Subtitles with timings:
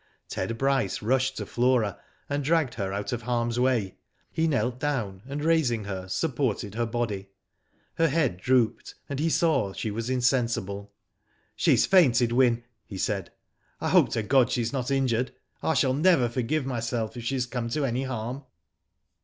[0.29, 3.97] Ted Bryce rushed to Flora, and dragged her out of harm's way.
[4.31, 7.29] He knelt down, and raising Digitized byGoogk no WHO DID ITf her, supported her body
[7.97, 10.91] Her head drooped, and he saw she was insensible.
[11.55, 13.31] She*s fainted, Wyn," he said.
[13.79, 15.33] ''I hope to God she's not injured.
[15.61, 18.43] I shall never forgive my self if she has come to any harm.'